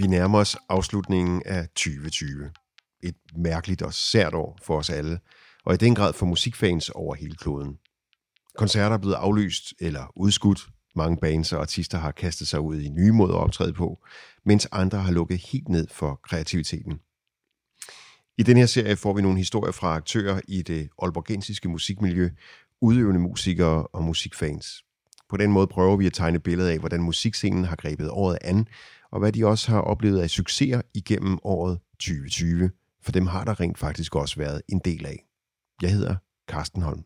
Vi 0.00 0.06
nærmer 0.06 0.38
os 0.38 0.56
afslutningen 0.68 1.42
af 1.46 1.68
2020. 1.68 2.50
Et 3.02 3.14
mærkeligt 3.36 3.82
og 3.82 3.94
sært 3.94 4.34
år 4.34 4.58
for 4.62 4.78
os 4.78 4.90
alle, 4.90 5.20
og 5.64 5.74
i 5.74 5.76
den 5.76 5.94
grad 5.94 6.12
for 6.12 6.26
musikfans 6.26 6.88
over 6.90 7.14
hele 7.14 7.34
kloden. 7.34 7.78
Koncerter 8.56 8.94
er 8.94 8.98
blevet 8.98 9.14
aflyst 9.14 9.74
eller 9.80 10.12
udskudt. 10.16 10.68
Mange 10.96 11.16
bands 11.16 11.52
og 11.52 11.60
artister 11.60 11.98
har 11.98 12.10
kastet 12.10 12.48
sig 12.48 12.60
ud 12.60 12.80
i 12.80 12.88
nye 12.88 13.12
måder 13.12 13.34
at 13.34 13.40
optræde 13.40 13.72
på, 13.72 14.04
mens 14.44 14.68
andre 14.72 14.98
har 14.98 15.12
lukket 15.12 15.38
helt 15.38 15.68
ned 15.68 15.86
for 15.90 16.20
kreativiteten. 16.28 17.00
I 18.38 18.42
den 18.42 18.56
her 18.56 18.66
serie 18.66 18.96
får 18.96 19.12
vi 19.12 19.22
nogle 19.22 19.38
historier 19.38 19.72
fra 19.72 19.96
aktører 19.96 20.40
i 20.48 20.62
det 20.62 20.88
olborgensiske 20.98 21.68
musikmiljø, 21.68 22.30
udøvende 22.80 23.20
musikere 23.20 23.86
og 23.86 24.04
musikfans. 24.04 24.84
På 25.28 25.36
den 25.36 25.52
måde 25.52 25.66
prøver 25.66 25.96
vi 25.96 26.06
at 26.06 26.12
tegne 26.12 26.38
billedet 26.38 26.70
af, 26.70 26.78
hvordan 26.78 27.02
musikscenen 27.02 27.64
har 27.64 27.76
grebet 27.76 28.10
året 28.10 28.38
an, 28.40 28.66
og 29.12 29.18
hvad 29.20 29.32
de 29.32 29.46
også 29.46 29.70
har 29.70 29.80
oplevet 29.80 30.20
af 30.20 30.30
succeser 30.30 30.82
igennem 30.94 31.38
året 31.42 31.78
2020. 31.92 32.70
For 33.02 33.12
dem 33.12 33.26
har 33.26 33.44
der 33.44 33.60
rent 33.60 33.78
faktisk 33.78 34.16
også 34.16 34.36
været 34.36 34.62
en 34.68 34.80
del 34.84 35.06
af. 35.06 35.24
Jeg 35.82 35.92
hedder 35.92 36.16
Carsten 36.48 36.82
Holm. 36.82 37.04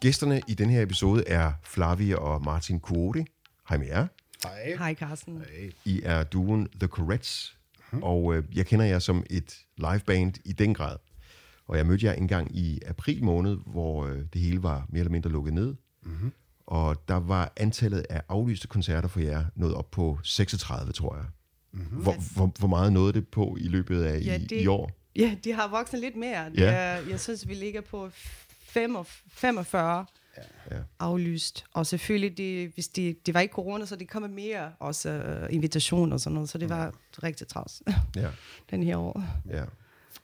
Gæsterne 0.00 0.40
i 0.48 0.54
den 0.54 0.70
her 0.70 0.82
episode 0.82 1.24
er 1.26 1.52
Flavia 1.62 2.16
og 2.16 2.44
Martin 2.44 2.80
Kuote. 2.80 3.26
Hej 3.68 3.78
med 3.78 3.86
jer. 3.86 4.06
Hej. 4.42 4.76
Hej 4.78 4.94
Carsten. 4.94 5.42
I 5.84 6.00
er 6.04 6.24
duen 6.24 6.68
The 6.80 6.88
Corettes, 6.88 7.58
og 7.92 8.34
øh, 8.34 8.44
jeg 8.54 8.66
kender 8.66 8.86
jer 8.86 8.98
som 8.98 9.24
et 9.30 9.66
liveband 9.76 10.34
i 10.44 10.52
den 10.52 10.74
grad. 10.74 10.96
Og 11.66 11.76
jeg 11.76 11.86
mødte 11.86 12.06
jer 12.06 12.12
engang 12.12 12.56
i 12.56 12.80
april 12.86 13.24
måned, 13.24 13.58
hvor 13.66 14.06
øh, 14.06 14.22
det 14.32 14.40
hele 14.40 14.62
var 14.62 14.86
mere 14.88 15.00
eller 15.00 15.10
mindre 15.10 15.30
lukket 15.30 15.54
ned. 15.54 15.74
Mm-hmm. 16.02 16.32
Og 16.68 17.08
der 17.08 17.14
var 17.14 17.52
antallet 17.56 18.06
af 18.10 18.22
aflyste 18.28 18.66
koncerter 18.68 19.08
for 19.08 19.20
jer 19.20 19.44
nået 19.54 19.74
op 19.74 19.90
på 19.90 20.18
36, 20.22 20.92
tror 20.92 21.16
jeg. 21.16 21.24
Mm-hmm. 21.72 22.02
Hvor, 22.02 22.14
hvor, 22.36 22.52
hvor 22.58 22.68
meget 22.68 22.92
nåede 22.92 23.12
det 23.12 23.28
på 23.28 23.56
i 23.60 23.68
løbet 23.68 24.02
af 24.02 24.20
Ja, 24.24 24.34
i, 24.36 24.44
det- 24.46 24.60
i 24.62 24.66
år? 24.66 24.90
Ja, 25.16 25.36
de 25.44 25.52
har 25.52 25.68
vokset 25.68 26.00
lidt 26.00 26.16
mere. 26.16 26.50
Det 26.50 26.58
Ja. 26.60 26.70
er, 26.72 27.00
jeg 27.10 27.20
synes, 27.20 27.48
vi 27.48 27.54
ligger 27.54 27.80
på 27.80 28.10
fem 28.60 28.94
og- 28.94 29.06
45 29.28 30.06
Ja. 30.70 30.76
aflyst. 30.98 31.64
Og 31.74 31.86
selvfølgelig, 31.86 32.36
det, 32.38 32.70
hvis 32.74 32.88
det, 32.88 33.26
det 33.26 33.34
var 33.34 33.40
ikke 33.40 33.52
corona, 33.52 33.86
så 33.86 33.96
det 33.96 34.08
kommer 34.08 34.28
mere 34.28 34.72
også 34.78 35.38
uh, 35.48 35.54
invitationer 35.54 36.12
og 36.12 36.20
sådan 36.20 36.34
noget. 36.34 36.48
Så 36.48 36.58
det 36.58 36.68
var 36.68 36.94
rigtig 37.22 37.46
travlt 37.48 37.82
Ja, 38.16 38.28
den 38.70 38.82
her 38.82 38.96
år. 38.96 39.22
ja. 39.50 39.64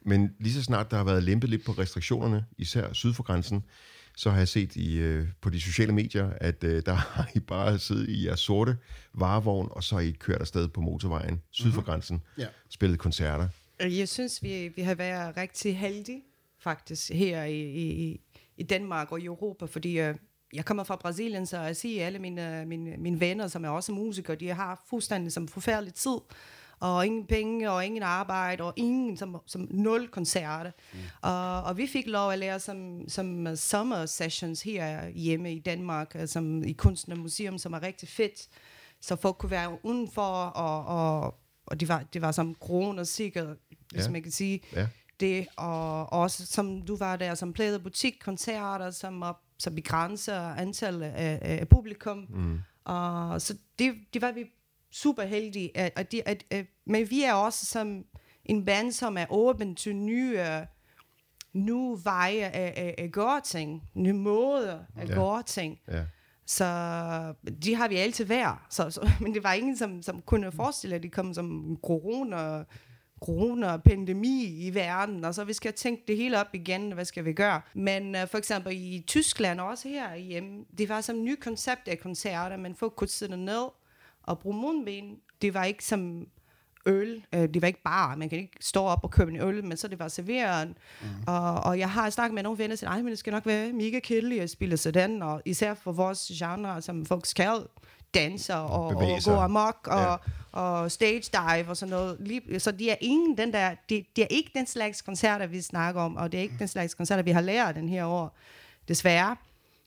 Men 0.07 0.31
lige 0.41 0.55
så 0.55 0.63
snart 0.63 0.91
der 0.91 0.97
har 0.97 1.05
været 1.05 1.23
lempet 1.23 1.51
lidt 1.51 1.65
på 1.65 1.73
restriktionerne, 1.73 2.45
især 2.59 2.93
syd 2.93 3.13
for 3.13 3.23
grænsen, 3.23 3.65
så 4.17 4.31
har 4.31 4.39
jeg 4.39 4.49
set 4.49 4.77
i, 4.77 4.97
øh, 4.97 5.29
på 5.41 5.51
de 5.51 5.61
sociale 5.61 5.93
medier, 5.93 6.31
at 6.41 6.65
øh, 6.65 6.83
der 6.87 6.93
har 7.15 7.31
I 7.35 7.41
bare 7.41 7.79
siddet 7.79 8.09
i 8.09 8.27
jeres 8.27 8.41
sorte 8.41 8.77
varevogn, 9.15 9.69
og 9.71 9.85
så 9.85 9.95
har 9.95 10.03
I 10.03 10.11
kørt 10.11 10.41
afsted 10.41 10.69
på 10.69 10.81
motorvejen 10.81 11.43
syd 11.51 11.73
for 11.73 11.83
grænsen, 11.83 12.23
Ja. 12.39 12.47
spillet 12.71 12.99
koncerter. 12.99 13.49
Jeg 13.81 14.09
synes, 14.09 14.43
vi, 14.43 14.69
vi 14.77 14.83
har 14.83 14.95
været 14.95 15.37
rigtig 15.37 15.79
heldige 15.79 16.23
faktisk 16.61 17.11
her 17.13 17.45
i, 17.45 17.61
i, 17.61 18.21
i 18.57 18.63
Danmark 18.63 19.13
og 19.13 19.21
i 19.21 19.25
Europa, 19.25 19.65
fordi 19.65 20.01
øh, 20.01 20.15
jeg 20.53 20.65
kommer 20.65 20.85
fra 20.85 20.97
Brasilien, 20.97 21.47
så 21.47 21.61
jeg 21.61 21.77
siger 21.77 22.07
alle 22.07 22.19
mine, 22.19 22.65
mine, 22.67 22.97
mine 22.97 23.21
venner, 23.21 23.49
som 23.49 23.65
er 23.65 23.69
også 23.69 23.93
musikere, 23.93 24.37
de 24.37 24.49
har 24.49 24.85
fuldstændig 24.91 25.33
som 25.33 25.49
forfærdelig 25.49 25.95
tid, 25.95 26.17
og 26.85 27.07
ingen 27.07 27.27
penge, 27.27 27.71
og 27.71 27.87
ingen 27.87 28.03
arbejde, 28.03 28.63
og 28.65 28.73
ingen, 28.77 29.17
som, 29.17 29.37
som 29.47 29.69
nul 29.71 30.09
koncerter. 30.09 30.71
Mm. 30.93 30.99
Og, 31.23 31.63
og 31.63 31.77
vi 31.77 31.87
fik 31.87 32.07
lov 32.07 32.31
at 32.31 32.39
lære 32.39 32.61
som, 32.61 33.09
som 33.09 33.47
uh, 33.47 33.55
summer 33.55 34.07
sessions 34.07 34.63
her 34.63 35.09
hjemme 35.09 35.53
i 35.55 35.59
Danmark, 35.59 36.17
uh, 36.21 36.27
som 36.29 36.65
i 36.65 36.73
Kunsten 36.73 37.13
og 37.13 37.19
Museum, 37.19 37.59
som 37.59 37.73
er 37.73 37.83
rigtig 37.83 38.09
fedt, 38.09 38.49
så 39.01 39.17
folk 39.17 39.37
kunne 39.39 39.51
være 39.51 39.79
udenfor, 39.85 40.23
og, 40.45 40.85
og, 40.87 41.35
og 41.67 41.81
det, 41.81 41.89
var, 41.89 42.03
det 42.13 42.23
var 42.23 42.33
som 42.33 42.55
corona 42.61 43.05
sikkert, 43.05 43.47
hvis 43.93 44.05
Ja. 44.07 44.11
man 44.11 44.23
kan 44.23 44.33
sige 44.33 44.61
Ja. 44.73 44.87
det, 45.21 45.47
og 45.57 46.01
og 46.13 46.21
også 46.21 46.47
som 46.47 46.83
du 46.83 46.97
var 46.97 47.17
der, 47.17 47.35
som 47.35 47.53
plejede 47.53 47.81
butikkoncerter, 47.81 48.91
som, 48.91 49.23
op, 49.23 49.41
som 49.59 49.75
begrænser 49.75 50.41
antal 50.41 51.03
af, 51.03 51.39
af 51.43 51.69
publikum. 51.69 52.27
Mm. 52.31 52.59
Og 52.85 53.43
så 53.43 53.57
det, 53.79 53.95
det 54.15 54.23
var 54.23 54.33
vi 54.33 54.45
super 54.95 55.23
heldige. 55.23 55.77
At, 55.77 55.93
at, 55.97 56.13
de, 56.13 56.29
at, 56.29 56.45
at, 56.51 56.67
men 56.87 57.11
vi 57.11 57.23
er 57.23 57.33
også 57.33 57.67
som 57.67 58.05
en 58.45 58.65
band, 58.65 58.93
som 58.93 59.17
er 59.19 59.27
åben 59.31 59.75
til 59.75 59.97
nye, 59.97 60.41
nye 61.53 61.97
veje 62.05 62.45
af, 62.45 62.75
af, 62.77 62.95
af 62.99 63.11
gøre 63.13 63.41
ting, 63.41 63.83
nye 63.95 64.13
måder 64.13 64.79
at 64.97 65.09
Ja. 65.09 65.15
gøre 65.15 65.43
ting. 65.43 65.79
Ja. 65.89 66.03
Så 66.47 66.65
de 67.65 67.75
har 67.75 67.89
vi 67.89 67.97
altid 67.97 68.25
været. 68.25 68.59
Så, 68.71 68.91
så, 68.91 69.11
men 69.21 69.35
det 69.35 69.45
var 69.45 69.53
ingen, 69.53 69.77
som, 69.77 70.03
som 70.03 70.21
kunne 70.23 70.53
forestille, 70.53 70.97
at 70.97 71.03
de 71.03 71.09
kom 71.09 71.35
som 71.35 71.79
corona, 71.83 72.65
corona-pandemi 73.25 74.45
i 74.67 74.75
verden, 74.75 75.25
og 75.25 75.35
så 75.35 75.45
vi 75.45 75.53
skal 75.53 75.73
tænke 75.73 76.03
det 76.09 76.17
hele 76.17 76.41
op 76.41 76.47
igen, 76.53 76.93
hvad 76.93 77.05
skal 77.05 77.25
vi 77.25 77.33
gøre? 77.33 77.61
Men 77.75 78.15
uh, 78.15 78.29
for 78.29 78.39
eksempel 78.39 78.73
i 78.77 79.05
Tyskland, 79.07 79.61
og 79.61 79.67
også 79.67 79.89
her 79.89 80.17
hjemme, 80.17 80.65
det 80.79 80.89
var 80.89 81.01
som 81.01 81.25
ny 81.25 81.35
koncept 81.41 81.89
af 81.89 81.99
koncerter, 81.99 82.57
men 82.57 82.75
folk 82.75 82.93
kunne 82.97 83.09
sidde 83.09 83.45
ned 83.45 83.65
og 84.25 84.39
bruge 84.39 84.57
mundbind. 84.57 85.17
Det 85.43 85.55
var 85.55 85.65
ikke 85.65 85.85
som 85.85 86.27
øl. 86.87 87.25
Øh, 87.35 87.41
det 87.55 87.63
var 87.63 87.69
ikke 87.69 87.83
bare, 87.83 88.17
man 88.17 88.29
kan 88.29 88.39
ikke 88.39 88.53
stå 88.61 88.83
op 88.85 89.01
og 89.03 89.11
købe 89.11 89.31
en 89.31 89.41
øl, 89.41 89.65
men 89.65 89.77
så 89.77 89.89
det 89.89 89.99
var 89.99 90.09
serveret. 90.09 90.69
Mm. 90.69 91.07
Og, 91.27 91.55
og 91.55 91.79
jeg 91.79 91.91
har 91.91 92.11
snakket 92.11 92.35
med 92.35 92.43
nogle 92.43 92.59
venner, 92.59 92.75
og 92.75 92.79
sagt, 92.79 92.91
"Ej, 92.91 93.03
men 93.03 93.11
det 93.11 93.19
skal 93.19 93.31
nok 93.33 93.47
være 93.47 93.73
mega 93.73 93.99
kedeligt 94.01 94.43
at 94.43 94.51
spille 94.51 94.77
sådan, 94.77 95.23
og 95.23 95.43
især 95.45 95.75
for 95.75 95.93
vores 95.93 96.33
genre, 96.39 96.83
som 96.83 97.07
folk 97.07 97.27
skal 97.27 97.67
danse 98.15 98.55
og, 98.55 98.71
og 98.87 98.95
gå 99.25 99.31
amok 99.35 99.89
og, 99.91 100.01
Ja. 100.01 100.17
og 100.53 100.91
stage 100.91 101.21
dive 101.33 101.69
og 101.69 101.77
sådan 101.77 101.91
noget. 101.91 102.17
Lige, 102.21 102.61
så 102.61 102.71
det 102.71 102.91
er 102.91 102.97
ingen 103.01 103.39
den 103.39 103.53
der, 103.53 103.75
det, 103.89 104.07
det 104.17 104.23
er 104.23 104.29
ikke 104.31 104.51
den 104.55 104.67
slags 104.67 105.03
koncerter, 105.03 105.47
vi 105.47 105.61
snakker 105.61 106.01
om, 106.01 106.17
og 106.17 106.33
det 106.33 106.39
er 106.39 106.43
ikke 106.43 106.57
den 106.59 106.69
slags 106.69 106.95
koncerter, 106.95 107.23
vi 107.23 107.31
har 107.31 107.41
lært 107.41 107.75
den 107.75 107.89
her 107.89 108.05
år, 108.05 108.37
desværre. 108.89 109.37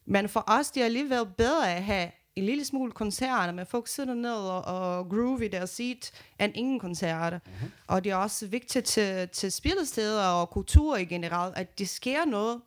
Men 0.06 0.30
for 0.30 0.44
os, 0.47 0.72
det 0.72 0.81
er 0.81 0.86
alligevel 0.86 1.26
bedre 1.38 1.76
at 1.76 1.84
have 1.84 2.08
en 2.38 2.46
lille 2.46 2.66
smule 2.66 2.92
koncerter, 2.92 3.53
men 3.53 3.66
folk 3.66 3.88
sidder 3.88 4.14
ned 4.14 4.31
og, 4.31 4.66
og 4.66 5.09
groove 5.09 5.46
i 5.46 5.48
deres 5.48 5.70
seat, 5.70 6.12
end 6.40 6.52
ingen 6.56 6.80
koncerter. 6.80 7.40
Mm-hmm. 7.46 7.72
Og 7.88 8.03
det 8.03 8.12
er 8.12 8.16
også 8.16 8.48
vigtigt 8.48 8.86
til, 8.86 9.30
til 9.30 9.52
spillesteder 9.52 10.24
og 10.24 10.50
kultur 10.50 10.97
i 10.97 11.06
generelt, 11.06 11.58
at 11.58 11.80
det 11.80 11.90
sker 11.90 12.26
noget. 12.26 12.62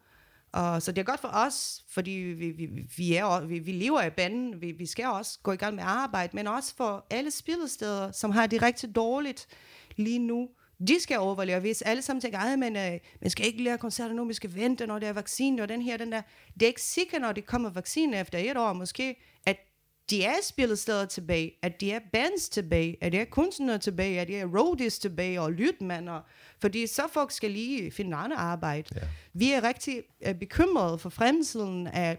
Og, 0.53 0.83
så 0.83 0.93
det 0.93 0.99
er 0.99 1.05
godt 1.05 1.21
for 1.21 1.31
os, 1.33 1.85
fordi 1.89 2.11
vi, 2.11 2.51
vi, 2.51 2.69
vi, 2.97 3.15
er, 3.15 3.47
vi, 3.47 3.59
vi 3.59 3.73
lever 3.73 4.03
i 4.03 4.11
banden, 4.11 4.61
vi, 4.61 4.73
vi 4.73 4.87
skal 4.87 5.07
også 5.07 5.39
gå 5.43 5.53
i 5.53 5.57
gang 5.57 5.75
med 5.75 5.85
arbejde, 5.87 6.37
men 6.37 6.47
også 6.47 6.75
for 6.77 7.07
alle 7.11 7.31
spillesteder, 7.31 8.13
som 8.13 8.31
har 8.31 8.47
det 8.47 8.63
rigtig 8.63 8.95
dårligt 8.95 9.47
lige 9.97 10.19
nu, 10.19 10.49
de 10.89 11.01
skal 11.01 11.19
overleve. 11.19 11.61
Hvis 11.61 11.83
alle 11.83 12.03
sammen 12.03 12.21
tænker, 12.21 12.39
at 12.39 12.59
men, 12.59 12.77
øh, 12.77 12.99
man 13.21 13.31
skal 13.31 13.47
ikke 13.47 13.63
lære 13.63 13.79
koncerter 13.79 14.15
nu, 14.15 14.25
vi 14.25 14.35
skal 14.35 14.55
vente, 14.55 14.87
når 14.87 14.99
der 14.99 15.09
er 15.09 15.13
vaccine, 15.13 15.63
og 15.63 15.69
den 15.69 15.83
her, 15.83 15.97
den 15.97 16.13
der. 16.13 16.23
Det 16.55 16.63
er 16.63 16.67
ikke 16.67 16.83
sikkert, 16.83 17.21
når 17.21 17.33
det 17.33 17.47
kommer 17.47 17.71
vaccine 17.71 18.21
efter 18.21 18.39
et 18.39 18.57
år, 18.57 18.73
måske, 18.73 19.17
at 19.47 19.57
de 20.11 20.25
er 20.25 20.35
spillesteder 20.43 21.05
tilbage, 21.05 21.53
at 21.63 21.81
de 21.81 21.93
er 21.93 22.01
bands 22.13 22.49
tilbage, 22.49 22.97
at 23.01 23.13
de 23.13 23.19
er 23.19 23.25
kunstnere 23.25 23.79
tilbage, 23.79 24.21
at 24.21 24.29
de 24.29 24.37
er 24.37 24.47
roadies 24.47 24.99
tilbage 24.99 25.41
og 25.41 25.53
lydmænder, 25.53 26.21
fordi 26.61 26.87
så 26.87 27.03
folk 27.13 27.31
skal 27.31 27.51
lige 27.51 27.91
finde 27.91 28.17
andet 28.17 28.37
arbejde. 28.37 28.89
Ja. 28.95 29.01
Vi 29.33 29.53
er 29.53 29.65
rigtig 29.65 30.03
uh, 30.29 30.35
bekymrede 30.35 30.99
for 30.99 31.11
fremtiden 31.11 31.87
af 31.87 32.19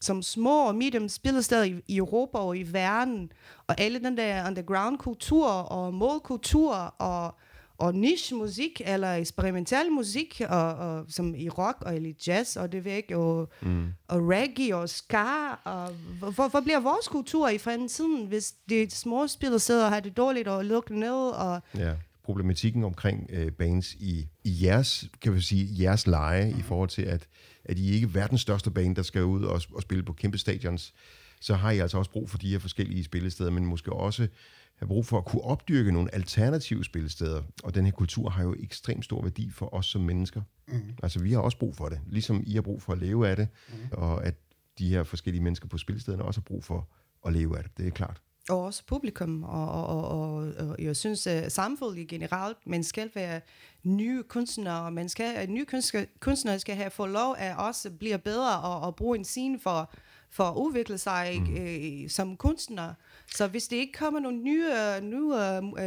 som 0.00 0.22
små 0.22 0.68
og 0.68 0.74
medium 0.74 1.08
spillesteder 1.08 1.62
i, 1.62 1.74
i 1.86 1.96
Europa 1.96 2.38
og 2.38 2.58
i 2.58 2.62
verden, 2.72 3.32
og 3.66 3.80
alle 3.80 3.98
den 3.98 4.16
der 4.16 4.46
underground 4.46 4.98
kultur 4.98 5.48
og 5.48 5.94
målkultur 5.94 6.74
og 6.74 7.34
og 7.78 7.94
niche 7.94 8.36
musik, 8.36 8.82
eller 8.84 9.14
eksperimentel 9.14 9.92
musik, 9.92 10.40
og, 10.48 10.74
og, 10.74 11.04
som 11.08 11.34
i 11.34 11.48
rock 11.48 11.76
og 11.80 11.96
i 11.96 12.14
jazz, 12.26 12.56
og 12.56 12.72
det 12.72 12.86
ikke, 12.86 13.16
og, 13.16 13.48
mm. 13.62 13.86
og 14.08 14.28
reggae 14.28 14.76
og 14.76 14.84
ska, 14.84 15.54
og 15.64 15.88
hvor, 16.18 16.48
hvor, 16.48 16.60
bliver 16.60 16.80
vores 16.80 17.08
kultur 17.08 17.48
i 17.48 17.58
fremtiden, 17.58 18.26
hvis 18.26 18.54
de 18.68 18.90
små 18.90 19.26
spillere 19.26 19.58
sidder 19.58 19.84
og 19.84 19.90
har 19.90 20.00
det 20.00 20.16
dårligt 20.16 20.48
og 20.48 20.64
lukker 20.64 20.94
ned, 20.94 21.30
og 21.30 21.60
Ja. 21.76 21.94
Problematikken 22.24 22.84
omkring 22.84 23.30
øh, 23.32 23.52
bands 23.52 23.94
i, 23.94 24.28
i 24.44 24.64
jeres, 24.64 25.04
kan 25.22 25.34
vi 25.34 25.40
sige, 25.40 25.82
jeres 25.82 26.06
leje, 26.06 26.54
i 26.58 26.62
forhold 26.62 26.88
til, 26.88 27.02
at, 27.02 27.28
at 27.64 27.78
I 27.78 27.94
ikke 27.94 28.04
er 28.04 28.10
verdens 28.10 28.40
største 28.40 28.70
band, 28.70 28.96
der 28.96 29.02
skal 29.02 29.24
ud 29.24 29.44
og, 29.44 29.62
og 29.74 29.82
spille 29.82 30.04
på 30.04 30.12
kæmpe 30.12 30.38
stadions, 30.38 30.94
så 31.40 31.54
har 31.54 31.70
I 31.70 31.78
altså 31.78 31.98
også 31.98 32.10
brug 32.10 32.30
for 32.30 32.38
de 32.38 32.50
her 32.50 32.58
forskellige 32.58 33.04
spillesteder, 33.04 33.50
men 33.50 33.66
måske 33.66 33.92
også 33.92 34.28
have 34.76 34.88
brug 34.88 35.06
for 35.06 35.18
at 35.18 35.24
kunne 35.24 35.42
opdyrke 35.42 35.92
nogle 35.92 36.14
alternative 36.14 36.84
spillesteder. 36.84 37.42
Og 37.64 37.74
den 37.74 37.84
her 37.84 37.92
kultur 37.92 38.30
har 38.30 38.42
jo 38.42 38.54
ekstremt 38.58 39.04
stor 39.04 39.22
værdi 39.22 39.50
for 39.50 39.74
os 39.74 39.86
som 39.86 40.00
mennesker. 40.00 40.42
Mm. 40.68 40.82
Altså, 41.02 41.20
vi 41.20 41.32
har 41.32 41.40
også 41.40 41.58
brug 41.58 41.76
for 41.76 41.88
det, 41.88 42.00
ligesom 42.06 42.42
I 42.46 42.54
har 42.54 42.62
brug 42.62 42.82
for 42.82 42.92
at 42.92 42.98
leve 42.98 43.28
af 43.28 43.36
det, 43.36 43.48
mm. 43.68 43.74
og 43.92 44.26
at 44.26 44.34
de 44.78 44.88
her 44.88 45.02
forskellige 45.02 45.42
mennesker 45.42 45.68
på 45.68 45.78
spillestederne 45.78 46.24
også 46.24 46.40
har 46.40 46.44
brug 46.44 46.64
for 46.64 46.88
at 47.26 47.32
leve 47.32 47.58
af 47.58 47.62
det. 47.64 47.78
Det 47.78 47.86
er 47.86 47.90
klart. 47.90 48.22
Og 48.48 48.60
også 48.64 48.82
publikum, 48.86 49.42
og, 49.44 49.72
og, 49.72 49.86
og, 50.08 50.08
og, 50.36 50.52
og 50.68 50.76
jeg 50.78 50.96
synes, 50.96 51.26
at 51.26 51.52
samfundet 51.52 52.08
generelt, 52.08 52.56
man 52.66 52.84
skal 52.84 53.10
være 53.14 53.40
nye 53.84 54.22
kunstnere, 54.22 54.82
og 54.84 54.92
man 54.92 55.08
skal, 55.08 55.36
at 55.36 55.50
nye 55.50 55.64
kunstnere, 55.64 56.06
kunstnere 56.20 56.58
skal 56.58 56.74
have 56.76 56.90
få 56.90 57.06
lov 57.06 57.34
at 57.38 57.56
også 57.56 57.90
blive 57.90 58.18
bedre 58.18 58.60
og, 58.60 58.80
og 58.80 58.96
bruge 58.96 59.18
en 59.18 59.24
scene 59.24 59.60
for, 59.60 59.92
for 60.30 60.44
at 60.44 60.54
udvikle 60.56 60.98
sig 60.98 61.36
mm. 61.40 61.56
øh, 61.56 62.10
som 62.10 62.36
kunstner. 62.36 62.94
Så 63.34 63.46
hvis 63.46 63.68
det 63.68 63.76
ikke 63.76 63.92
kommer 63.92 64.20
nogle 64.20 64.38
nye, 64.38 64.64
nye 65.02 65.34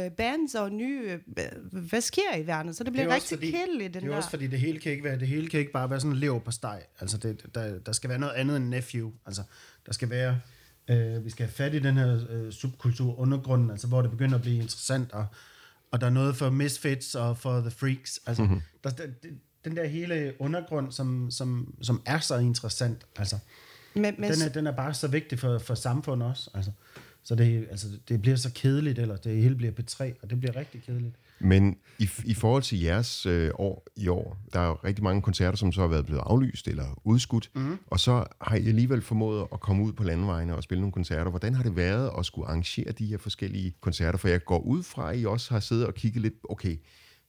øh, 0.04 0.10
bands 0.10 0.54
og 0.54 0.72
nye, 0.72 1.18
øh, 1.38 1.80
hvad 1.88 2.00
sker 2.00 2.36
i 2.38 2.46
verden, 2.46 2.74
så 2.74 2.84
det 2.84 2.92
bliver 2.92 3.06
Det 3.06 3.14
rigtig 3.14 3.36
fordi- 3.38 3.50
kedeligt, 3.50 3.94
den 3.94 4.02
Det 4.02 4.06
er 4.08 4.10
der. 4.10 4.16
også 4.16 4.30
fordi, 4.30 4.46
det 4.46 4.60
hele 4.60 4.80
kan 4.80 4.92
ikke 4.92 5.04
være, 5.04 5.18
det 5.18 5.28
hele 5.28 5.48
kan 5.48 5.60
ikke 5.60 5.72
bare 5.72 5.90
være 5.90 6.00
sådan 6.00 6.12
en 6.12 6.18
lever 6.18 6.38
på 6.38 6.50
steg. 6.50 6.82
Altså, 7.00 7.18
det, 7.18 7.46
der, 7.54 7.78
der 7.78 7.92
skal 7.92 8.10
være 8.10 8.18
noget 8.18 8.32
andet 8.34 8.56
end 8.56 8.64
nephew. 8.68 9.12
Altså, 9.26 9.42
der 9.86 9.92
skal 9.92 10.10
være, 10.10 10.40
øh, 10.88 11.24
vi 11.24 11.30
skal 11.30 11.46
have 11.46 11.52
fat 11.52 11.74
i 11.74 11.78
den 11.78 11.96
her 11.96 12.20
øh, 12.30 12.52
subkultur, 12.52 13.18
undergrunden, 13.18 13.70
altså, 13.70 13.86
hvor 13.86 14.02
det 14.02 14.10
begynder 14.10 14.34
at 14.34 14.42
blive 14.42 14.56
interessant, 14.56 15.12
og, 15.12 15.26
og 15.90 16.00
der 16.00 16.06
er 16.06 16.10
noget 16.10 16.36
for 16.36 16.50
misfits 16.50 17.14
og 17.14 17.38
for 17.38 17.60
the 17.60 17.70
freaks. 17.70 18.20
Altså, 18.26 18.42
mm-hmm. 18.42 18.60
der, 18.84 18.90
den 19.64 19.76
der 19.76 19.86
hele 19.86 20.32
undergrund, 20.38 20.92
som, 20.92 21.30
som, 21.30 21.74
som 21.82 22.02
er 22.06 22.18
så 22.18 22.38
interessant, 22.38 23.06
altså, 23.16 23.38
men, 23.94 24.14
men, 24.18 24.32
den, 24.32 24.42
er, 24.42 24.48
den 24.48 24.66
er 24.66 24.72
bare 24.72 24.94
så 24.94 25.08
vigtig 25.08 25.38
for, 25.38 25.58
for 25.58 25.74
samfundet 25.74 26.28
også. 26.28 26.50
Altså. 26.54 26.70
Så 27.22 27.34
det, 27.34 27.66
altså, 27.70 27.86
det 28.08 28.22
bliver 28.22 28.36
så 28.36 28.50
kedeligt, 28.54 28.98
eller 28.98 29.16
det 29.16 29.42
hele 29.42 29.54
bliver 29.54 29.72
P3, 29.72 30.18
og 30.22 30.30
det 30.30 30.40
bliver 30.40 30.56
rigtig 30.56 30.82
kedeligt. 30.82 31.14
Men 31.42 31.76
i, 31.98 32.10
i 32.24 32.34
forhold 32.34 32.62
til 32.62 32.80
jeres 32.80 33.26
øh, 33.26 33.50
år 33.54 33.86
i 33.96 34.08
år, 34.08 34.36
der 34.52 34.60
er 34.60 34.66
jo 34.66 34.76
rigtig 34.84 35.04
mange 35.04 35.22
koncerter, 35.22 35.56
som 35.56 35.72
så 35.72 35.80
har 35.80 35.88
været 35.88 36.06
blevet 36.06 36.22
aflyst 36.26 36.68
eller 36.68 37.00
udskudt, 37.04 37.50
mm. 37.54 37.78
og 37.86 38.00
så 38.00 38.24
har 38.40 38.56
I 38.56 38.68
alligevel 38.68 39.02
formået 39.02 39.46
at 39.52 39.60
komme 39.60 39.84
ud 39.84 39.92
på 39.92 40.04
landevejene 40.04 40.56
og 40.56 40.62
spille 40.62 40.80
nogle 40.80 40.92
koncerter. 40.92 41.30
Hvordan 41.30 41.54
har 41.54 41.62
det 41.62 41.76
været 41.76 42.10
at 42.18 42.26
skulle 42.26 42.48
arrangere 42.48 42.92
de 42.92 43.06
her 43.06 43.18
forskellige 43.18 43.74
koncerter? 43.80 44.18
For 44.18 44.28
jeg 44.28 44.44
går 44.44 44.58
ud 44.58 44.82
fra, 44.82 45.12
at 45.12 45.20
I 45.20 45.26
også 45.26 45.54
har 45.54 45.60
siddet 45.60 45.86
og 45.86 45.94
kigget 45.94 46.22
lidt, 46.22 46.34
okay, 46.48 46.76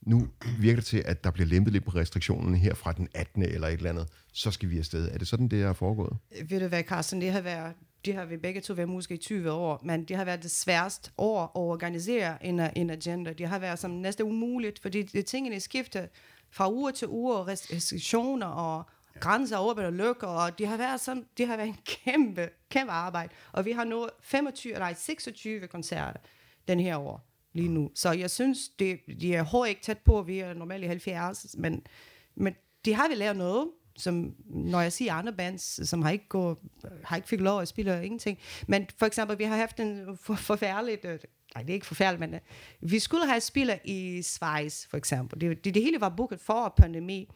nu 0.01 0.27
virker 0.59 0.75
det 0.75 0.85
til, 0.85 1.03
at 1.05 1.23
der 1.23 1.31
bliver 1.31 1.47
lempet 1.47 1.73
lidt 1.73 1.85
på 1.85 1.91
restriktionerne 1.91 2.57
her 2.57 2.73
fra 2.73 2.91
den 2.91 3.07
18. 3.13 3.43
eller 3.43 3.67
et 3.67 3.73
eller 3.73 3.89
andet, 3.89 4.07
så 4.33 4.51
skal 4.51 4.69
vi 4.69 4.77
afsted. 4.77 5.09
Er 5.11 5.17
det 5.17 5.27
sådan, 5.27 5.47
det 5.47 5.61
er 5.61 5.73
foregået? 5.73 6.17
ved 6.49 6.59
du 6.59 6.67
hvad, 6.67 6.83
Carsten, 6.83 7.21
det 7.21 7.31
har 7.31 7.41
været, 7.41 7.73
det 8.05 8.13
har 8.15 8.25
vi 8.25 8.37
begge 8.37 8.61
to 8.61 8.73
været 8.73 8.89
måske 8.89 9.13
i 9.13 9.17
20 9.17 9.51
år, 9.51 9.81
men 9.83 10.03
det 10.03 10.17
har 10.17 10.25
været 10.25 10.43
det 10.43 10.51
sværeste 10.51 11.11
år 11.17 11.41
at 11.41 11.51
organisere 11.55 12.45
en, 12.45 12.59
en 12.75 12.89
agenda. 12.89 13.33
Det 13.33 13.47
har 13.47 13.59
været 13.59 13.79
som 13.79 13.91
næsten 13.91 14.25
umuligt, 14.25 14.79
fordi 14.79 15.03
det, 15.03 15.25
tingene 15.25 15.59
skifter 15.59 16.07
fra 16.49 16.71
uge 16.71 16.91
til 16.91 17.07
uge, 17.07 17.35
og 17.35 17.47
restriktioner 17.47 18.47
og 18.47 18.83
grænser 19.19 19.59
åbne 19.59 19.85
og 19.85 19.93
lukker, 19.93 20.27
og 20.27 20.57
det 20.59 20.67
har 20.67 20.77
været 20.77 21.01
sådan, 21.01 21.25
det 21.37 21.47
har 21.47 21.57
været 21.57 21.69
en 21.69 21.77
kæmpe, 21.85 22.49
kæmpe 22.69 22.91
arbejde. 22.91 23.33
Og 23.51 23.65
vi 23.65 23.71
har 23.71 23.83
nået 23.83 24.09
25, 24.21 24.73
nej, 24.73 24.93
26 24.93 25.67
koncerter 25.67 26.19
den 26.67 26.79
her 26.79 26.97
år 26.97 27.27
lige 27.53 27.69
nu. 27.69 27.91
Så 27.95 28.11
jeg 28.11 28.31
synes, 28.31 28.69
det, 28.79 28.99
de 29.21 29.35
er 29.35 29.43
hårdt 29.43 29.69
ikke 29.69 29.81
tæt 29.81 29.97
på, 29.97 30.21
vi 30.21 30.39
er 30.39 30.53
normalt 30.53 30.83
i 30.83 30.87
70, 30.87 31.55
men, 31.57 31.87
men 32.35 32.55
det 32.85 32.95
har 32.95 33.07
vi 33.07 33.15
lært 33.15 33.37
noget, 33.37 33.67
som 33.95 34.35
når 34.45 34.81
jeg 34.81 34.93
siger 34.93 35.13
andre 35.13 35.33
bands, 35.33 35.89
som 35.89 36.01
har 36.01 36.11
ikke, 36.11 36.27
gå, 36.27 36.57
har 37.03 37.15
ikke 37.15 37.27
fik 37.27 37.39
lov 37.39 37.61
at 37.61 37.67
spille 37.67 38.05
ingenting. 38.05 38.39
Men 38.67 38.87
for 38.97 39.05
eksempel, 39.05 39.39
vi 39.39 39.43
har 39.43 39.57
haft 39.57 39.79
en 39.79 40.17
for, 40.21 40.35
forfærdeligt, 40.35 41.05
øh, 41.05 41.19
nej 41.55 41.63
det 41.63 41.69
er 41.69 41.73
ikke 41.73 41.85
forfærdeligt, 41.85 42.19
men 42.19 42.33
øh, 42.33 42.39
vi 42.91 42.99
skulle 42.99 43.27
have 43.27 43.41
spillet 43.41 43.79
i 43.85 44.21
Schweiz 44.21 44.87
for 44.87 44.97
eksempel. 44.97 45.41
Det, 45.41 45.65
det, 45.65 45.73
det 45.73 45.83
hele 45.83 46.01
var 46.01 46.09
booket 46.09 46.39
for 46.39 46.73
pandemi. 46.77 47.29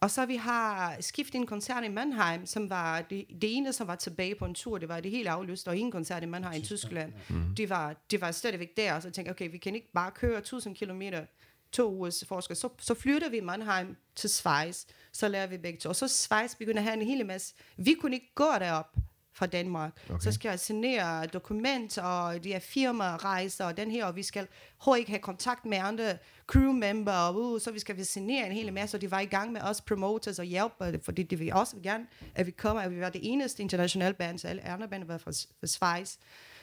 Og 0.00 0.10
så 0.10 0.26
vi 0.26 0.36
har 0.36 0.96
skiftet 1.00 1.34
en 1.34 1.46
koncert 1.46 1.84
i 1.84 1.88
Mannheim, 1.88 2.46
som 2.46 2.70
var 2.70 3.00
det, 3.00 3.26
det 3.42 3.56
ene, 3.56 3.72
som 3.72 3.86
var 3.86 3.94
tilbage 3.94 4.34
på 4.34 4.44
en 4.44 4.54
tur. 4.54 4.78
Det 4.78 4.88
var 4.88 5.00
det 5.00 5.10
hele 5.10 5.30
aflyst, 5.30 5.68
og 5.68 5.78
en 5.78 5.90
koncert 5.90 6.22
i 6.22 6.26
Mannheim 6.26 6.62
i 6.62 6.64
Tyskland. 6.64 7.12
Mm. 7.28 7.54
Det, 7.56 7.70
var, 7.70 7.96
det 8.10 8.20
var 8.20 8.30
stadigvæk 8.30 8.76
der, 8.76 8.94
og 8.94 9.02
så 9.02 9.10
tænkte 9.10 9.28
jeg, 9.28 9.30
okay, 9.30 9.50
vi 9.50 9.58
kan 9.58 9.74
ikke 9.74 9.92
bare 9.94 10.10
køre 10.10 10.38
1000 10.38 10.76
kilometer 10.76 11.24
to 11.72 11.94
ugers 11.94 12.24
forskel. 12.28 12.56
Så, 12.56 12.68
så 12.78 12.94
flytter 12.94 13.28
vi 13.28 13.40
Mannheim 13.40 13.96
til 14.14 14.30
Schweiz, 14.30 14.84
så 15.12 15.28
lærer 15.28 15.46
vi 15.46 15.58
begge 15.58 15.78
to. 15.78 15.88
Og 15.88 15.96
så 15.96 16.08
Schweiz 16.08 16.54
begynder 16.54 16.80
at 16.80 16.84
have 16.84 17.00
en 17.00 17.06
hel 17.06 17.26
masse. 17.26 17.54
Vi 17.76 17.94
kunne 18.00 18.16
ikke 18.16 18.32
gå 18.34 18.52
derop 18.60 18.96
fra 19.36 19.46
Danmark. 19.46 19.92
Okay. 20.08 20.18
Så 20.20 20.32
skal 20.32 20.48
jeg 20.48 20.60
signere 20.60 21.26
dokument, 21.26 21.98
og 21.98 22.44
de 22.44 22.52
er 22.52 22.58
firmarejser, 22.58 23.64
og 23.64 23.76
den 23.76 23.90
her, 23.90 24.04
og 24.04 24.16
vi 24.16 24.22
skal 24.22 24.46
hurtigt 24.84 25.00
ikke 25.00 25.10
have 25.10 25.20
kontakt 25.20 25.64
med 25.64 25.78
andre 25.78 26.18
crewmember, 26.46 27.12
og 27.12 27.36
uh, 27.36 27.60
så 27.60 27.70
vi 27.70 27.78
skal 27.78 27.96
vi 27.96 28.04
signere 28.04 28.46
en 28.46 28.52
hel 28.52 28.72
masse, 28.72 28.96
og 28.96 29.00
de 29.00 29.10
var 29.10 29.20
i 29.20 29.26
gang 29.26 29.52
med 29.52 29.60
os 29.60 29.80
promoters 29.80 30.38
og 30.38 30.44
hjælpe, 30.44 31.00
fordi 31.02 31.22
det 31.22 31.38
vil 31.38 31.52
også 31.52 31.76
gerne, 31.82 32.06
at 32.34 32.46
vi 32.46 32.50
kommer, 32.50 32.82
at 32.82 32.90
vi 32.90 33.00
var 33.00 33.10
det 33.10 33.20
eneste 33.24 33.62
internationale 33.62 34.14
band, 34.14 34.38
så 34.38 34.48
alle 34.48 34.64
andre 34.64 34.88
band 34.88 35.04
var 35.04 35.18
fra, 35.18 35.30
fra 35.60 35.66
Schweiz. 35.66 36.16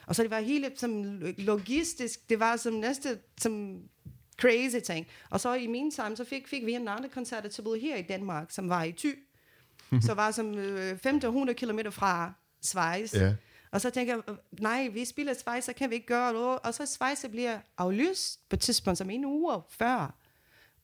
Og 0.07 0.15
så 0.15 0.23
det 0.23 0.31
var 0.31 0.39
hele 0.39 0.71
som 0.75 1.21
logistisk, 1.37 2.29
det 2.29 2.39
var 2.39 2.57
som 2.57 2.73
næste, 2.73 3.19
som 3.37 3.81
crazy 4.43 4.79
ting. 4.85 5.07
Og 5.29 5.39
så 5.39 5.53
i 5.53 5.67
meantime, 5.67 6.17
så 6.17 6.23
fik, 6.23 6.47
fik 6.47 6.65
vi 6.65 6.73
en 6.73 6.87
anden 6.87 7.09
koncert 7.09 7.51
tilbud 7.51 7.79
her 7.79 7.95
i 7.95 8.01
Danmark, 8.01 8.51
som 8.51 8.69
var 8.69 8.83
i 8.83 8.91
Thy. 8.91 9.15
så 10.01 10.13
var 10.13 10.31
som 10.31 10.57
øh, 10.57 10.91
1500 10.91 11.57
km 11.57 11.79
fra 11.91 12.33
Schweiz. 12.61 13.13
Ja. 13.13 13.33
Og 13.71 13.81
så 13.81 13.89
tænker 13.89 14.13
jeg, 14.13 14.21
øh, 14.29 14.35
nej, 14.59 14.87
vi 14.87 15.05
spiller 15.05 15.33
Schweiz, 15.33 15.63
så 15.63 15.73
kan 15.73 15.89
vi 15.89 15.95
ikke 15.95 16.07
gøre 16.07 16.33
noget. 16.33 16.59
Og 16.59 16.73
så 16.73 16.85
Schweiz 16.85 17.25
bliver 17.31 17.59
aflyst 17.77 18.49
på 18.49 18.55
et 18.55 18.59
tidspunkt, 18.59 18.97
som 18.97 19.09
en 19.09 19.25
uge 19.25 19.61
før, 19.69 20.15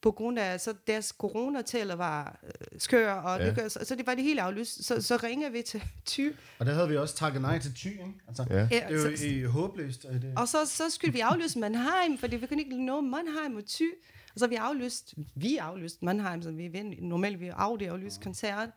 på 0.01 0.12
grund 0.12 0.40
af, 0.40 0.60
så 0.60 0.74
deres 0.88 1.06
coronataler 1.18 1.96
var 1.96 2.40
øh, 2.44 2.80
skør, 2.80 3.13
og 3.13 3.40
Ja. 3.40 3.50
det, 3.51 3.72
så, 3.72 3.80
så 3.84 3.96
det 3.96 4.07
var 4.07 4.16
det 4.16 4.24
hele 4.24 4.42
aflyst. 4.42 4.86
Så, 4.86 5.01
så 5.01 5.18
ringer 5.24 5.50
vi 5.50 5.62
til 5.62 5.81
Thy, 6.10 6.36
Og 6.60 6.66
der 6.66 6.74
havde 6.74 6.90
vi 6.90 6.98
også 6.98 7.16
takket 7.16 7.42
nej 7.42 7.60
til 7.60 7.74
Thy, 7.75 7.88
ikke? 7.88 8.13
Altså, 8.28 8.46
Ja. 8.50 8.56
Det 8.72 8.84
er 8.84 8.90
jo 8.90 9.10
i, 9.28 9.44
håbløst. 9.44 10.06
At 10.06 10.22
det, 10.22 10.34
og 10.38 10.48
så, 10.48 10.57
så 10.66 10.90
skulle 10.90 11.13
vi 11.13 11.19
aflyse 11.19 11.60
Mannheim, 11.60 12.18
fordi 12.18 12.36
vi 12.36 12.48
kunne 12.48 12.62
ikke 12.62 12.86
nå 12.86 13.01
Mannheim 13.01 13.56
og 13.56 13.63
Thy. 13.68 13.86
Og 14.34 14.40
så 14.40 14.48
vi 14.48 14.56
aflyst, 14.56 15.13
vi 15.36 15.57
aflyst 15.57 16.04
Mannheim, 16.04 16.42
så 16.42 16.51
vi 16.51 16.96
normalt 17.01 17.40
vi 17.40 17.48
aflyst 17.48 18.22
koncert. 18.24 18.69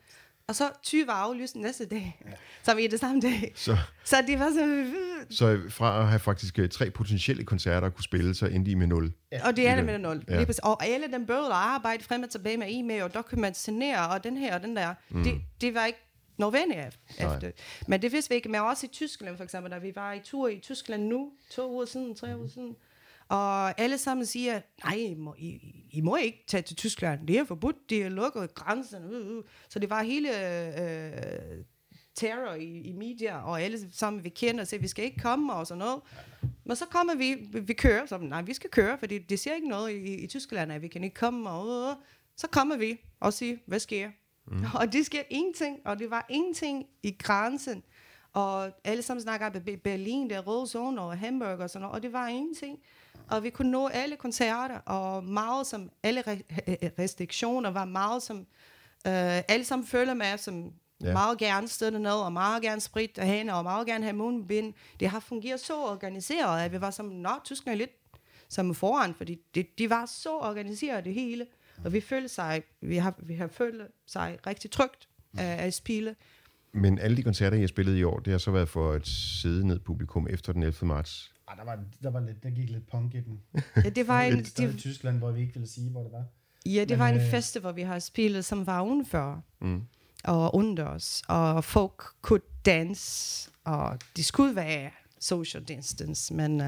Og 0.48 0.54
så 0.56 0.70
Thy 0.86 1.06
var 1.06 1.12
aflyst 1.12 1.56
næste 1.56 1.86
dag. 1.86 2.22
Så 2.62 2.74
vi 2.74 2.84
er 2.84 2.88
det 2.88 3.00
samme 3.00 3.20
dag. 3.20 3.52
Så, 3.54 3.76
Så 4.04 4.16
det 4.26 4.38
var 4.38 4.50
så... 4.50 4.90
så 5.30 5.60
fra 5.68 6.00
at 6.02 6.08
have 6.08 6.18
faktisk 6.18 6.58
øh, 6.58 6.68
tre 6.68 6.90
potentielle 6.90 7.44
koncerter 7.44 7.86
at 7.86 7.94
kunne 7.94 8.04
spille, 8.04 8.34
så 8.34 8.46
endte 8.46 8.70
I 8.70 8.74
med 8.74 8.86
nul. 8.86 9.12
Og 9.44 9.56
det 9.56 9.68
er 9.68 9.76
det 9.76 9.84
med 9.84 9.98
nul. 9.98 10.24
Ja. 10.28 10.40
Ja. 10.40 10.46
Og 10.62 10.86
alle 10.86 11.06
den 11.12 11.26
bøvler 11.26 11.54
arbejde 11.54 12.04
frem 12.04 12.22
og 12.22 12.30
tilbage 12.30 12.56
med 12.56 12.66
e-mail 12.70 13.02
og 13.02 13.14
dokumentere 13.14 14.08
og 14.08 14.24
den 14.24 14.36
her 14.36 14.54
og 14.54 14.62
den 14.62 14.76
der. 14.76 14.94
Mm. 15.08 15.24
Det, 15.24 15.40
det 15.60 15.74
var 15.74 15.86
ikke 15.86 15.98
nødvendigt 16.38 16.80
ef- 16.80 17.22
Nej. 17.24 17.34
efter. 17.34 17.50
Men 17.86 18.02
det 18.02 18.12
vidste 18.12 18.28
vi 18.30 18.34
ikke. 18.34 18.48
Men 18.48 18.60
også 18.60 18.86
i 18.86 18.88
Tyskland 18.92 19.36
for 19.36 19.44
eksempel, 19.44 19.72
da 19.72 19.78
vi 19.78 19.92
var 19.94 20.12
i 20.12 20.20
tur 20.24 20.48
i 20.48 20.58
Tyskland 20.58 21.02
nu, 21.02 21.30
to 21.50 21.72
uger 21.72 21.84
siden, 21.84 22.14
tre 22.14 22.38
uger 22.38 22.48
siden. 22.48 22.76
Og 23.28 23.80
alle 23.80 23.98
sammen 23.98 24.26
siger, 24.26 24.60
nej, 24.84 24.94
I 24.94 25.14
må, 25.14 25.34
I, 25.38 25.60
I 25.90 26.00
må 26.00 26.16
ikke 26.16 26.44
tage 26.48 26.62
til 26.62 26.76
Tyskland. 26.76 27.26
Det 27.26 27.38
er 27.38 27.44
forbudt, 27.44 27.90
det 27.90 28.02
er 28.02 28.08
lukket 28.08 28.54
grænsen. 28.54 29.04
Uh, 29.04 29.36
uh. 29.36 29.44
Så 29.68 29.78
det 29.78 29.90
var 29.90 30.02
hele 30.02 30.28
øh, 30.80 31.64
terror 32.14 32.54
i, 32.54 32.80
i 32.80 32.92
media, 32.92 33.38
og 33.38 33.62
alle 33.62 33.92
sammen 33.92 34.24
vi 34.24 34.28
kender, 34.28 34.64
siger, 34.64 34.80
vi 34.80 34.88
skal 34.88 35.04
ikke 35.04 35.20
komme 35.20 35.52
og 35.52 35.66
sådan 35.66 35.78
noget. 35.78 36.00
Men 36.64 36.76
så 36.76 36.84
kommer 36.86 37.14
vi, 37.14 37.34
vi, 37.34 37.60
vi 37.60 37.72
kører, 37.72 38.06
så 38.06 38.18
nej, 38.18 38.42
vi 38.42 38.54
skal 38.54 38.70
køre, 38.70 38.98
fordi 38.98 39.18
det 39.18 39.38
siger 39.38 39.54
ikke 39.54 39.68
noget 39.68 39.90
i, 39.92 40.14
i 40.14 40.26
Tyskland, 40.26 40.72
at 40.72 40.82
vi 40.82 40.88
kan 40.88 41.04
ikke 41.04 41.14
komme, 41.14 41.50
og 41.50 41.90
uh, 41.90 41.96
så 42.36 42.48
kommer 42.48 42.76
vi 42.76 43.00
og 43.20 43.32
siger, 43.32 43.56
hvad 43.66 43.78
sker? 43.78 44.10
Mm. 44.46 44.64
Og 44.80 44.92
det 44.92 45.06
sker 45.06 45.22
ingenting, 45.30 45.78
og 45.84 45.98
det 45.98 46.10
var 46.10 46.26
ingenting 46.30 46.86
i 47.02 47.16
grænsen. 47.18 47.82
Og 48.32 48.70
alle 48.84 49.02
sammen 49.02 49.22
snakker 49.22 49.46
om 49.46 49.52
Be- 49.52 49.76
Berlin, 49.76 50.30
der 50.30 50.40
røde 50.40 50.66
zone 50.66 51.00
og 51.00 51.18
Hamburg 51.18 51.58
og 51.58 51.70
sådan 51.70 51.82
noget, 51.82 51.94
og 51.94 52.02
det 52.02 52.12
var 52.12 52.28
ingenting. 52.28 52.78
Og 53.30 53.42
vi 53.42 53.50
kunne 53.50 53.70
nå 53.70 53.88
alle 53.88 54.16
koncerter, 54.16 54.78
og 54.78 55.24
meget 55.24 55.66
som, 55.66 55.90
alle 56.02 56.20
re- 56.20 56.42
restriktioner 56.98 57.70
var 57.70 57.84
meget 57.84 58.22
som, 58.22 58.38
øh, 59.06 59.38
alle 59.48 59.64
sammen 59.64 59.86
føler 59.86 60.14
med, 60.14 60.38
som 60.38 60.72
Ja. 61.04 61.12
meget 61.12 61.38
gerne 61.38 61.68
støtte 61.68 61.98
ned, 61.98 62.10
og 62.12 62.32
meget 62.32 62.62
gerne 62.62 62.80
sprit 62.80 63.18
hænder, 63.22 63.54
og 63.54 63.64
meget 63.64 63.86
gerne 63.86 64.04
have 64.04 64.16
mundbind. 64.16 64.74
Det 65.00 65.08
har 65.08 65.20
fungeret 65.20 65.60
så 65.60 65.74
organiseret, 65.76 66.60
at 66.62 66.72
vi 66.72 66.80
var 66.80 66.90
som, 66.90 67.06
nå, 67.06 67.30
Tyskland 67.44 67.74
er 67.74 67.78
lidt 67.78 67.90
som 68.48 68.74
foran, 68.74 69.14
fordi 69.14 69.38
det, 69.54 69.78
de 69.78 69.90
var 69.90 70.06
så 70.06 70.30
organiseret 70.30 71.04
det 71.04 71.14
hele, 71.14 71.46
og 71.84 71.92
vi 71.92 72.00
følte 72.00 72.28
sig, 72.28 72.62
vi 72.80 72.96
har, 72.96 73.14
vi 73.18 73.34
har 73.34 73.46
følt 73.48 73.82
sig 74.06 74.38
rigtig 74.46 74.70
trygt 74.70 75.08
af 75.38 75.66
at 75.66 75.74
spille. 75.74 76.16
Men 76.72 76.98
alle 76.98 77.16
de 77.16 77.22
koncerter, 77.22 77.56
I 77.56 77.60
har 77.60 77.66
spillet 77.66 77.96
i 77.96 78.02
år, 78.02 78.18
det 78.18 78.30
har 78.30 78.38
så 78.38 78.50
været 78.50 78.68
for 78.68 78.94
et 78.94 79.06
sidde 79.06 79.66
ned 79.66 79.78
publikum 79.78 80.26
efter 80.30 80.52
den 80.52 80.62
11. 80.62 80.86
marts. 80.86 81.32
Ah, 81.52 81.58
der, 81.58 81.64
var, 81.64 81.84
der, 82.02 82.10
var 82.10 82.20
lidt, 82.20 82.42
der 82.42 82.50
gik 82.50 82.70
lidt 82.70 82.86
punk 82.90 83.14
i 83.14 83.20
den. 83.20 83.40
Ja, 83.84 83.90
det 83.90 84.08
var 84.08 84.22
en, 84.22 84.32
der 84.32 84.62
i 84.62 84.66
det, 84.66 84.78
Tyskland, 84.78 85.18
hvor 85.18 85.30
vi 85.30 85.40
ikke 85.40 85.54
ville 85.54 85.68
sige, 85.68 85.90
hvor 85.90 86.02
det 86.02 86.12
var. 86.12 86.24
ja, 86.66 86.80
det 86.80 86.90
Men, 86.90 86.98
var 86.98 87.08
en 87.08 87.20
øh, 87.20 87.30
fest, 87.30 87.60
hvor 87.60 87.72
vi 87.72 87.82
har 87.82 87.98
spillet, 87.98 88.44
som 88.44 88.66
var 88.66 88.82
udenfor. 88.82 89.44
Mm. 89.60 89.82
og 90.24 90.54
unders, 90.54 91.22
og 91.28 91.64
folk 91.64 92.02
kunne 92.22 92.40
danse, 92.66 93.50
og 93.64 93.98
det 94.16 94.24
skulle 94.24 94.56
være 94.56 94.90
social 95.20 95.62
distance, 95.62 96.34
men 96.34 96.60
uh, 96.60 96.66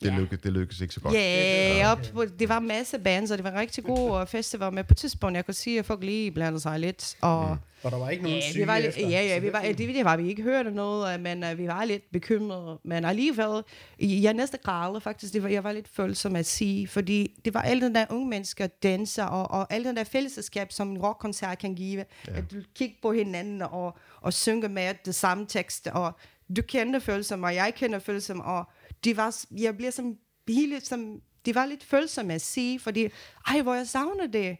Det, 0.00 0.06
Ja. 0.06 0.16
lykkes, 0.18 0.38
det 0.40 0.52
lykkes 0.52 0.80
ikke 0.80 0.94
så 0.94 1.00
godt. 1.00 1.14
Ja, 1.14 1.78
yeah, 1.78 1.92
op, 1.92 2.28
det 2.38 2.48
var 2.48 2.58
en 2.58 2.68
masse 2.68 2.98
bands, 2.98 3.30
og 3.30 3.38
det 3.38 3.44
var 3.44 3.60
rigtig 3.60 3.84
god 3.84 4.26
festival, 4.26 4.72
men 4.72 4.84
på 4.84 4.92
et 4.92 4.96
tidspunkt, 4.96 5.36
jeg 5.36 5.44
kunne 5.46 5.54
sige, 5.54 5.78
at 5.78 5.84
folk 5.86 6.04
lige 6.04 6.30
blandede 6.30 6.60
sig 6.60 6.80
lidt, 6.80 7.16
og 7.20 7.48
Mm. 7.50 7.56
Og 7.84 7.90
der 7.90 7.98
var 7.98 8.10
ikke 8.10 8.22
nogen 8.22 8.38
Ja, 8.38 8.50
syge 8.50 8.62
vi 8.62 8.66
var 8.66 8.76
efter, 8.76 9.08
ja, 9.08 9.22
ja, 9.22 9.38
vi 9.38 9.46
det 9.46 9.52
var, 9.52 9.62
det, 9.62 9.78
det 9.78 10.04
var 10.04 10.16
vi 10.16 10.28
ikke 10.28 10.42
hørte 10.42 10.70
noget, 10.70 11.14
øh, 11.14 11.20
men 11.20 11.44
uh, 11.44 11.58
vi 11.58 11.66
var 11.68 11.84
lidt 11.84 12.02
bekymrede. 12.12 12.78
Men 12.84 13.04
alligevel, 13.04 13.62
i- 13.98 14.22
jeg 14.22 14.34
næste 14.34 14.58
grad 14.58 15.00
faktisk, 15.00 15.32
det 15.32 15.42
var, 15.42 15.48
jeg 15.48 15.64
var 15.64 15.72
lidt 15.72 15.88
følsom 15.88 16.36
at 16.36 16.46
sige, 16.46 16.88
fordi 16.88 17.40
det 17.44 17.54
var 17.54 17.62
alle 17.62 17.82
den 17.86 17.94
der 17.94 18.04
unge 18.10 18.28
mennesker, 18.28 18.66
danser, 18.66 19.24
og, 19.24 19.50
og 19.60 19.72
alle 19.72 19.88
den 19.88 19.96
der 19.96 20.04
fællesskab, 20.04 20.72
som 20.72 20.90
en 20.90 20.98
rockkoncert 20.98 21.58
kan 21.58 21.74
give. 21.74 22.04
Ja. 22.28 22.32
At 22.36 22.44
du 22.50 22.56
kigger 22.74 22.96
på 23.02 23.12
hinanden 23.12 23.62
og, 23.62 23.96
og 24.20 24.32
synger 24.32 24.68
med 24.68 24.94
det 25.04 25.14
samme 25.14 25.46
tekst, 25.48 25.86
og 25.86 26.12
du 26.56 26.62
kender 26.62 26.98
følsom, 27.00 27.42
og 27.42 27.54
jeg 27.54 27.72
kender 27.76 27.98
følsom, 27.98 28.40
og 28.40 28.64
det 29.04 29.16
var, 29.16 29.36
jeg 29.50 29.76
bliver 29.76 29.90
som 29.90 30.16
hele, 30.48 30.80
som, 30.80 31.20
det 31.44 31.54
var 31.54 31.66
lidt 31.66 31.84
følsom 31.84 32.30
at 32.30 32.40
sige, 32.40 32.80
fordi, 32.80 33.08
ej, 33.48 33.62
hvor 33.62 33.74
jeg 33.74 33.86
savner 33.86 34.26
det. 34.26 34.56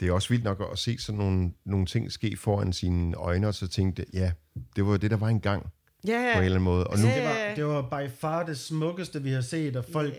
Det 0.00 0.08
er 0.08 0.12
også 0.12 0.28
vildt 0.28 0.44
nok 0.44 0.68
at 0.72 0.78
se 0.78 0.98
sådan 0.98 1.18
nogle, 1.18 1.52
nogle 1.64 1.86
ting 1.86 2.12
ske 2.12 2.36
foran 2.36 2.72
sine 2.72 3.16
øjne, 3.16 3.48
og 3.48 3.54
så 3.54 3.66
tænkte, 3.68 4.04
ja, 4.12 4.32
det 4.76 4.86
var 4.86 4.96
det, 4.96 5.10
der 5.10 5.16
var 5.16 5.28
engang 5.28 5.66
Ja, 6.06 6.30
på 6.34 6.38
en 6.38 6.44
eller 6.44 6.56
anden 6.56 6.62
måde. 6.64 6.86
Og 6.86 6.98
nu, 6.98 7.06
Ja. 7.06 7.14
Det 7.16 7.24
var, 7.24 7.54
det 7.54 7.64
var 7.66 7.82
by 8.06 8.10
far 8.18 8.44
det 8.46 8.58
smukkeste, 8.58 9.22
vi 9.22 9.30
har 9.30 9.40
set, 9.40 9.76
og 9.76 9.84
folk, 9.92 10.14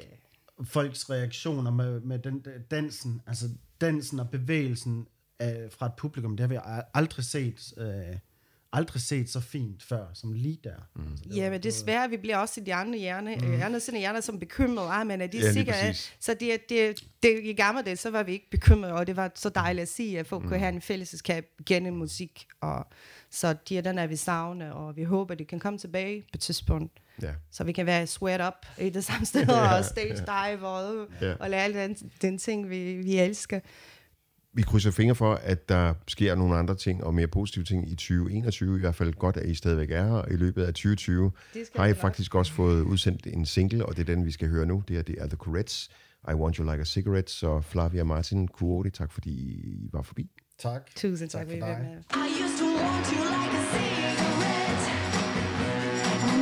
folks 0.63 1.09
reaktioner 1.09 1.71
med, 1.71 1.99
med 2.01 2.19
den 2.19 2.45
dansen, 2.71 3.21
altså 3.27 3.45
dansen 3.81 4.19
og 4.19 4.29
bevægelsen 4.29 5.07
af, 5.39 5.67
fra 5.71 5.85
et 5.85 5.91
publikum, 5.97 6.37
det 6.37 6.39
har 6.39 6.47
vi 6.47 6.55
al- 6.55 6.83
aldrig 6.93 7.25
set, 7.25 7.73
øh, 7.77 8.17
aldrig 8.75 9.01
set 9.01 9.29
så 9.29 9.39
fint 9.39 9.83
før, 9.83 10.05
som 10.13 10.33
lige 10.33 10.59
der. 10.63 10.75
Mm. 10.95 11.07
Altså, 11.11 11.23
det 11.29 11.35
Ja, 11.35 11.43
var- 11.43 11.49
men 11.49 11.53
det 11.53 11.63
desværre, 11.63 12.09
vi 12.09 12.17
bliver 12.17 12.37
også 12.37 12.61
i 12.61 12.63
de 12.63 12.73
andre 12.73 12.99
hjerne, 12.99 13.35
mm. 13.35 13.61
andre 13.63 13.79
sine 13.79 13.99
hjerner 13.99 14.21
som 14.21 14.39
bekymrede. 14.39 14.89
Ah, 14.89 15.07
men 15.07 15.21
er 15.21 15.27
de 15.27 15.37
Ja, 15.37 15.51
sikre? 15.53 15.73
Så 16.19 16.33
det, 16.39 16.69
det, 16.69 17.03
det, 17.23 17.39
i 17.43 17.53
gamle 17.53 17.81
dage, 17.81 17.95
så 17.97 18.09
var 18.09 18.23
vi 18.23 18.31
ikke 18.31 18.49
bekymrede, 18.51 18.93
og 18.93 19.07
det 19.07 19.15
var 19.15 19.31
så 19.35 19.49
dejligt 19.49 19.81
at 19.81 19.87
sige, 19.89 20.19
at 20.19 20.27
folk 20.27 20.43
mm. 20.43 20.49
kunne 20.49 20.59
have 20.59 20.73
en 20.73 20.81
fællesskab 20.81 21.45
gennem 21.65 21.93
musik. 21.93 22.45
Og, 22.61 22.85
så 23.31 23.55
de, 23.69 23.81
den 23.81 23.97
er 23.99 24.07
vi 24.07 24.15
savne, 24.15 24.73
og 24.73 24.95
vi 24.95 25.03
håber, 25.03 25.35
de 25.35 25.45
kan 25.45 25.59
komme 25.59 25.79
tilbage 25.79 26.21
på 26.21 26.27
et 26.33 26.39
tidspunkt. 26.39 26.99
ja. 27.21 27.31
Så 27.51 27.63
vi 27.63 27.71
kan 27.71 27.85
være 27.85 28.07
sweat 28.07 28.41
up 28.47 28.65
i 28.85 28.89
det 28.89 29.03
samme 29.05 29.25
sted, 29.31 29.45
Ja, 29.47 29.77
og 29.77 29.85
stage 29.85 30.13
dive, 30.15 30.67
og, 30.67 31.07
Ja. 31.21 31.33
og 31.39 31.49
lave 31.49 31.61
alle 31.63 31.79
den, 31.83 31.95
den 32.21 32.37
ting, 32.37 32.69
vi, 32.69 32.93
vi 32.93 33.17
elsker 33.19 33.59
vi 34.55 34.61
krydser 34.61 34.91
fingre 34.91 35.15
for, 35.15 35.33
at 35.33 35.69
der 35.69 35.93
sker 36.07 36.35
nogle 36.35 36.55
andre 36.57 36.75
ting 36.75 37.03
og 37.03 37.13
mere 37.13 37.27
positive 37.27 37.65
ting 37.65 37.91
i 37.91 37.95
2021. 37.95 38.77
I 38.77 38.79
hvert 38.79 38.95
fald 38.95 39.13
godt, 39.13 39.37
at 39.37 39.49
I 39.49 39.55
stadigvæk 39.55 39.91
er 39.91 40.03
her. 40.03 40.25
I 40.31 40.35
løbet 40.35 40.63
af 40.63 40.73
2020 40.73 41.31
har 41.75 41.85
I 41.85 41.93
faktisk 41.93 42.35
også 42.35 42.51
fået 42.51 42.81
udsendt 42.81 43.27
en 43.27 43.45
single, 43.45 43.85
og 43.85 43.97
det 43.97 44.09
er 44.09 44.15
den, 44.15 44.25
vi 44.25 44.31
skal 44.31 44.47
høre 44.49 44.65
nu. 44.65 44.83
Det 44.87 44.97
er, 44.97 45.01
det 45.01 45.15
er 45.19 45.27
The 45.27 45.37
Corettes. 45.37 45.89
I 46.31 46.33
Want 46.33 46.55
You 46.55 46.71
Like 46.71 46.81
a 46.81 46.85
Cigarette. 46.85 47.31
Så 47.31 47.61
Flavia 47.61 48.03
Martin 48.03 48.47
Kuroti, 48.47 48.89
tak 48.89 49.11
fordi 49.11 49.31
I 49.31 49.89
var 49.93 50.01
forbi. 50.01 50.29
Tak. 50.59 50.81
Tusind 50.95 51.29
tak, 51.29 51.47
tak 51.47 51.59
for 51.59 51.65
dig. 51.65 51.87
I 52.11 52.43
used 52.43 52.59
to 52.59 52.65
want 52.65 53.07
you 53.11 53.23
like 53.23 53.53
a 53.53 53.63
cigarette. 53.71 54.35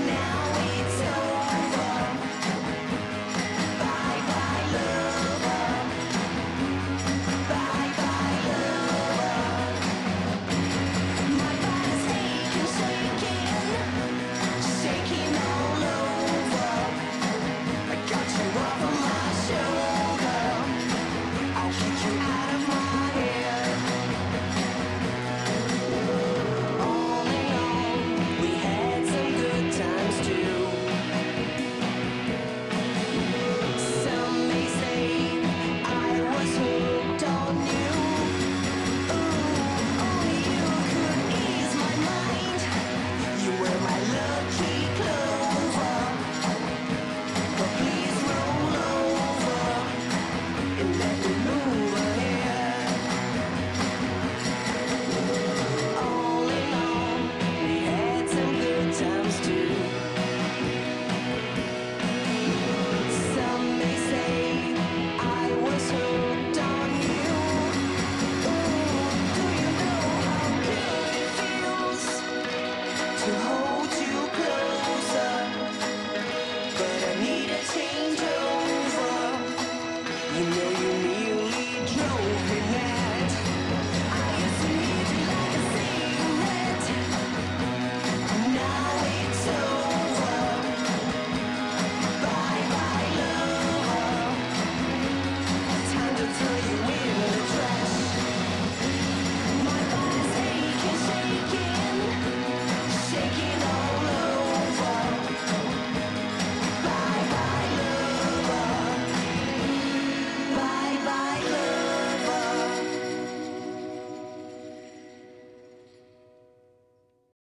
Now 0.07 0.81
it's 0.81 1.01
over. 1.17 1.32